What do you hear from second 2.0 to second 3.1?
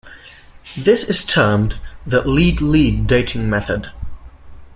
the lead-lead